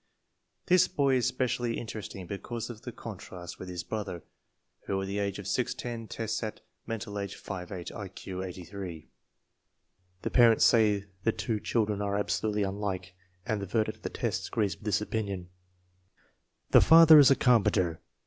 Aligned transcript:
This 0.65 0.87
boy 0.87 1.17
is 1.17 1.27
specially 1.27 1.77
interesting 1.77 2.25
because 2.25 2.71
of 2.71 2.81
the 2.81 2.91
con 2.91 3.19
trast 3.19 3.59
with 3.59 3.69
his 3.69 3.83
brother, 3.83 4.23
who 4.87 4.99
at 4.99 5.05
the 5.07 5.19
age 5.19 5.37
of 5.37 5.47
6 5.47 5.75
10 5.75 6.07
tests 6.07 6.41
at 6.41 6.61
mental 6.87 7.19
age 7.19 7.35
5 7.35 7.71
8; 7.71 7.91
I 7.91 8.07
Q 8.07 8.41
88. 8.41 9.09
The 10.23 10.31
parents 10.31 10.65
say 10.65 11.05
the 11.21 11.31
two 11.31 11.59
chil 11.59 11.85
dren 11.85 12.01
are 12.01 12.17
absolutely 12.17 12.63
unlike, 12.63 13.13
and 13.45 13.61
the 13.61 13.67
verdict 13.67 13.97
of 13.97 14.01
the 14.01 14.09
tests 14.09 14.47
agrees 14.47 14.75
with 14.75 14.85
this 14.85 15.01
opinion. 15.01 15.49
The 16.71 16.81
father 16.81 17.19
is 17.19 17.29
a 17.29 17.35
carpenter. 17.35 18.01